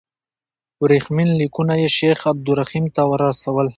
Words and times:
ورېښمین 0.83 1.29
لیکونه 1.41 1.73
یې 1.81 1.89
شیخ 1.97 2.19
عبدالرحیم 2.31 2.85
ته 2.95 3.01
رسول. 3.23 3.67